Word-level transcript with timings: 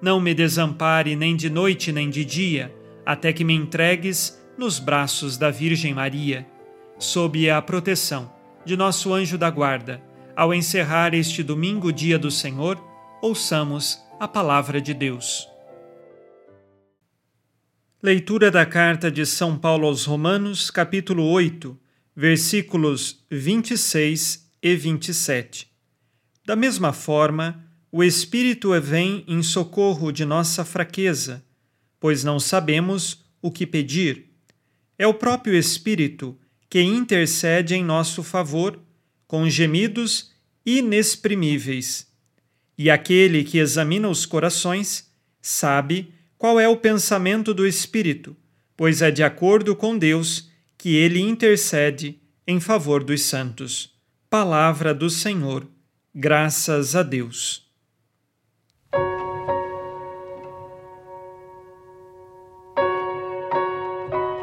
não 0.00 0.20
me 0.20 0.34
desampare 0.34 1.14
nem 1.14 1.36
de 1.36 1.50
noite 1.50 1.92
nem 1.92 2.08
de 2.08 2.24
dia, 2.24 2.74
até 3.04 3.32
que 3.32 3.44
me 3.44 3.54
entregues 3.54 4.40
nos 4.56 4.78
braços 4.78 5.36
da 5.36 5.50
Virgem 5.50 5.94
Maria, 5.94 6.46
sob 6.98 7.48
a 7.50 7.60
proteção 7.60 8.32
de 8.64 8.76
nosso 8.76 9.12
anjo 9.12 9.36
da 9.38 9.50
guarda. 9.50 10.02
Ao 10.36 10.54
encerrar 10.54 11.14
este 11.14 11.42
domingo, 11.42 11.92
dia 11.92 12.18
do 12.18 12.30
Senhor, 12.30 12.82
ouçamos 13.22 13.98
a 14.18 14.28
palavra 14.28 14.80
de 14.80 14.94
Deus. 14.94 15.48
Leitura 18.02 18.50
da 18.50 18.64
carta 18.64 19.10
de 19.10 19.26
São 19.26 19.58
Paulo 19.58 19.86
aos 19.86 20.06
Romanos, 20.06 20.70
capítulo 20.70 21.24
8, 21.24 21.78
versículos 22.16 23.24
26 23.30 24.50
e 24.62 24.74
27. 24.74 25.70
Da 26.46 26.56
mesma 26.56 26.92
forma, 26.92 27.69
o 27.92 28.02
Espírito 28.04 28.78
vem 28.80 29.24
em 29.26 29.42
socorro 29.42 30.12
de 30.12 30.24
nossa 30.24 30.64
fraqueza, 30.64 31.44
pois 31.98 32.24
não 32.24 32.38
sabemos 32.38 33.24
o 33.42 33.50
que 33.50 33.66
pedir 33.66 34.30
é 35.00 35.06
o 35.06 35.14
próprio 35.14 35.54
Espírito 35.54 36.38
que 36.68 36.82
intercede 36.82 37.74
em 37.74 37.82
nosso 37.82 38.22
favor 38.22 38.78
com 39.26 39.48
gemidos 39.48 40.30
inexprimíveis. 40.64 42.06
E 42.76 42.90
aquele 42.90 43.42
que 43.42 43.56
examina 43.56 44.10
os 44.10 44.26
corações 44.26 45.10
sabe 45.40 46.12
qual 46.36 46.60
é 46.60 46.68
o 46.68 46.76
pensamento 46.76 47.54
do 47.54 47.66
Espírito, 47.66 48.36
pois 48.76 49.00
é 49.00 49.10
de 49.10 49.22
acordo 49.22 49.74
com 49.74 49.96
Deus 49.96 50.50
que 50.76 50.96
ele 50.96 51.18
intercede 51.18 52.20
em 52.46 52.60
favor 52.60 53.02
dos 53.02 53.22
santos. 53.22 53.94
Palavra 54.28 54.92
do 54.92 55.08
Senhor. 55.08 55.66
Graças 56.14 56.94
a 56.94 57.02
Deus. 57.02 57.69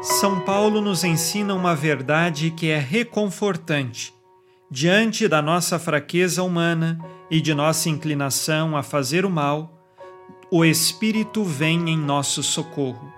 São 0.00 0.40
Paulo 0.40 0.80
nos 0.80 1.02
ensina 1.02 1.52
uma 1.54 1.74
verdade 1.74 2.52
que 2.52 2.68
é 2.68 2.78
reconfortante. 2.78 4.14
Diante 4.70 5.26
da 5.26 5.42
nossa 5.42 5.76
fraqueza 5.76 6.40
humana 6.44 6.98
e 7.28 7.40
de 7.40 7.52
nossa 7.52 7.88
inclinação 7.88 8.76
a 8.76 8.82
fazer 8.84 9.24
o 9.24 9.30
mal, 9.30 9.84
o 10.52 10.64
Espírito 10.64 11.42
vem 11.42 11.90
em 11.90 11.98
nosso 11.98 12.44
socorro. 12.44 13.12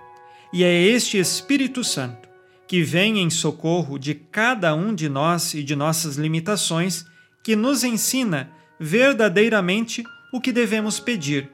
E 0.51 0.63
é 0.63 0.73
este 0.81 1.19
Espírito 1.19 1.83
Santo 1.83 2.27
que 2.67 2.81
vem 2.81 3.19
em 3.19 3.29
socorro 3.29 3.99
de 3.99 4.15
cada 4.15 4.73
um 4.73 4.95
de 4.95 5.07
nós 5.07 5.53
e 5.53 5.61
de 5.61 5.75
nossas 5.75 6.15
limitações 6.15 7.05
que 7.43 7.55
nos 7.55 7.83
ensina 7.83 8.49
verdadeiramente 8.79 10.03
o 10.33 10.41
que 10.41 10.51
devemos 10.51 10.99
pedir. 10.99 11.51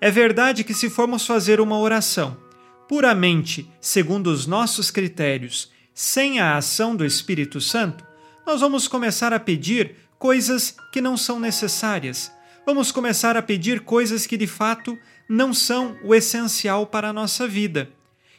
É 0.00 0.10
verdade 0.10 0.64
que, 0.64 0.72
se 0.72 0.88
formos 0.88 1.26
fazer 1.26 1.60
uma 1.60 1.78
oração 1.78 2.45
puramente 2.88 3.70
segundo 3.80 4.28
os 4.28 4.46
nossos 4.46 4.90
critérios, 4.90 5.70
sem 5.94 6.40
a 6.40 6.56
ação 6.56 6.94
do 6.94 7.04
Espírito 7.04 7.60
Santo, 7.60 8.04
nós 8.46 8.60
vamos 8.60 8.86
começar 8.86 9.32
a 9.32 9.40
pedir 9.40 9.96
coisas 10.18 10.76
que 10.92 11.00
não 11.00 11.16
são 11.16 11.40
necessárias. 11.40 12.32
Vamos 12.64 12.92
começar 12.92 13.36
a 13.36 13.42
pedir 13.42 13.80
coisas 13.80 14.26
que 14.26 14.36
de 14.36 14.46
fato 14.46 14.98
não 15.28 15.52
são 15.52 15.96
o 16.04 16.14
essencial 16.14 16.86
para 16.86 17.08
a 17.08 17.12
nossa 17.12 17.46
vida. 17.46 17.90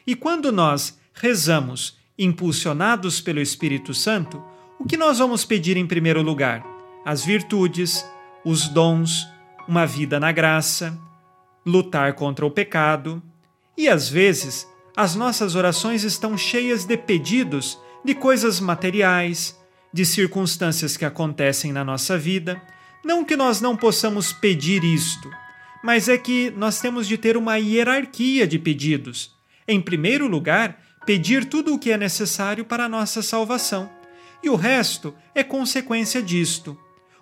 E 0.06 0.14
quando 0.14 0.50
nós 0.50 0.98
rezamos 1.12 1.98
impulsionados 2.18 3.20
pelo 3.20 3.40
Espírito 3.40 3.92
Santo, 3.92 4.42
o 4.78 4.84
que 4.84 4.96
nós 4.96 5.18
vamos 5.18 5.44
pedir 5.44 5.76
em 5.76 5.86
primeiro 5.86 6.22
lugar? 6.22 6.64
As 7.04 7.24
virtudes, 7.24 8.04
os 8.44 8.68
dons, 8.68 9.26
uma 9.66 9.86
vida 9.86 10.18
na 10.18 10.32
graça, 10.32 10.98
lutar 11.66 12.14
contra 12.14 12.46
o 12.46 12.50
pecado, 12.50 13.22
e 13.78 13.88
às 13.88 14.08
vezes, 14.08 14.66
as 14.96 15.14
nossas 15.14 15.54
orações 15.54 16.02
estão 16.02 16.36
cheias 16.36 16.84
de 16.84 16.96
pedidos 16.96 17.78
de 18.04 18.12
coisas 18.12 18.58
materiais, 18.58 19.56
de 19.92 20.04
circunstâncias 20.04 20.96
que 20.96 21.04
acontecem 21.04 21.72
na 21.72 21.84
nossa 21.84 22.18
vida. 22.18 22.60
Não 23.04 23.24
que 23.24 23.36
nós 23.36 23.60
não 23.60 23.76
possamos 23.76 24.32
pedir 24.32 24.82
isto, 24.82 25.30
mas 25.84 26.08
é 26.08 26.18
que 26.18 26.50
nós 26.56 26.80
temos 26.80 27.06
de 27.06 27.16
ter 27.16 27.36
uma 27.36 27.56
hierarquia 27.56 28.48
de 28.48 28.58
pedidos. 28.58 29.32
Em 29.68 29.80
primeiro 29.80 30.26
lugar, 30.26 30.82
pedir 31.06 31.44
tudo 31.44 31.72
o 31.72 31.78
que 31.78 31.92
é 31.92 31.96
necessário 31.96 32.64
para 32.64 32.86
a 32.86 32.88
nossa 32.88 33.22
salvação, 33.22 33.88
e 34.42 34.50
o 34.50 34.56
resto 34.56 35.14
é 35.36 35.44
consequência 35.44 36.20
disto. 36.20 36.76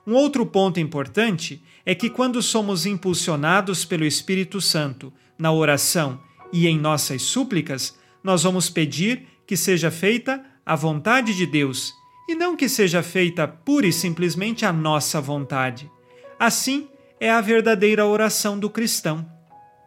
Um 0.07 0.15
outro 0.15 0.47
ponto 0.47 0.81
importante 0.81 1.63
é 1.85 1.95
que 1.95 2.09
quando 2.09 2.41
somos 2.41 2.87
impulsionados 2.87 3.85
pelo 3.85 4.07
Espírito 4.07 4.59
Santo 4.59 5.13
na 5.39 5.53
oração 5.53 6.25
e 6.53 6.67
em 6.67 6.79
nossas 6.79 7.23
súplicas, 7.23 7.99
nós 8.23 8.43
vamos 8.43 8.69
pedir 8.69 9.27
que 9.47 9.57
seja 9.57 9.91
feita 9.91 10.45
a 10.65 10.75
vontade 10.75 11.35
de 11.35 11.47
Deus 11.47 11.93
e 12.29 12.35
não 12.35 12.57
que 12.57 12.69
seja 12.69 13.03
feita 13.03 13.47
pura 13.47 13.87
e 13.87 13.93
simplesmente 13.93 14.67
a 14.67 14.73
nossa 14.73 15.21
vontade. 15.21 15.91
Assim 16.39 16.89
é 17.21 17.31
a 17.31 17.41
verdadeira 17.41 18.05
oração 18.05 18.59
do 18.59 18.69
cristão, 18.69 19.25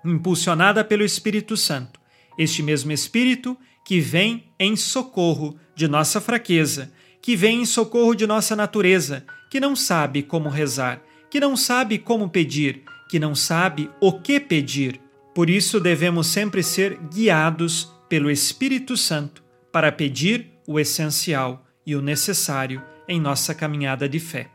impulsionada 0.06 0.84
pelo 0.84 1.04
Espírito 1.04 1.58
Santo, 1.58 2.00
este 2.38 2.64
mesmo 2.64 2.92
Espírito 2.92 3.58
que 3.86 4.00
vem 4.00 4.46
em 4.60 4.76
socorro 4.76 5.60
de 5.76 5.88
nossa 5.88 6.22
fraqueza, 6.22 6.92
que 7.22 7.36
vem 7.36 7.62
em 7.62 7.66
socorro 7.66 8.16
de 8.16 8.26
nossa 8.26 8.56
natureza, 8.56 9.26
que 9.50 9.60
não 9.60 9.76
sabe 9.76 10.24
como 10.24 10.48
rezar, 10.48 11.02
que 11.30 11.40
não 11.40 11.58
sabe 11.58 11.98
como 11.98 12.30
pedir, 12.30 12.84
que 13.10 13.20
não 13.20 13.36
sabe 13.36 13.90
o 14.00 14.14
que 14.14 14.40
pedir 14.40 15.02
por 15.34 15.50
isso 15.50 15.80
devemos 15.80 16.28
sempre 16.28 16.64
ser 16.64 16.98
guiados 17.14 17.92
pelo 18.08 18.30
Espírito 18.30 18.98
Santo 18.98 19.44
para 19.72 19.92
pedir 19.92 20.48
o 20.68 20.80
essencial 20.80 21.66
e 21.86 21.96
o 21.96 22.02
necessário 22.02 22.82
em 23.08 23.20
nossa 23.20 23.54
caminhada 23.54 24.08
de 24.08 24.20
fé. 24.20 24.50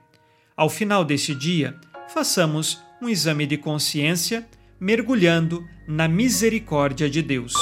Ao 0.56 0.69
final 0.69 1.05
deste 1.05 1.35
dia, 1.35 1.76
façamos 2.09 2.81
um 3.03 3.09
exame 3.09 3.47
de 3.47 3.56
consciência 3.56 4.47
mergulhando 4.79 5.65
na 5.87 6.06
misericórdia 6.09 7.09
de 7.09 7.23
Deus. 7.23 7.55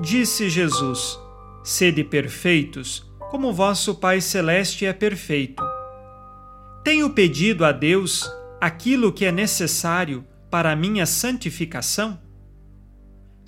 Disse 0.00 0.50
Jesus: 0.50 1.18
Sede 1.62 2.02
perfeitos, 2.02 3.10
como 3.30 3.52
vosso 3.52 3.94
Pai 3.94 4.20
Celeste 4.20 4.84
é 4.84 4.92
perfeito. 4.92 5.62
Tenho 6.84 7.10
pedido 7.10 7.64
a 7.64 7.72
Deus 7.72 8.28
aquilo 8.62 9.12
que 9.12 9.24
é 9.24 9.32
necessário 9.32 10.24
para 10.48 10.70
a 10.70 10.76
minha 10.76 11.04
santificação? 11.04 12.20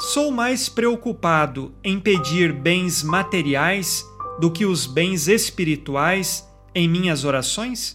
Sou 0.00 0.32
mais 0.32 0.69
preocupado 0.69 1.72
em 1.84 2.00
pedir 2.00 2.52
bens 2.52 3.00
materiais 3.05 4.05
do 4.40 4.50
que 4.50 4.66
os 4.66 4.87
bens 4.87 5.28
espirituais 5.28 6.44
em 6.75 6.88
minhas 6.88 7.25
orações? 7.25 7.94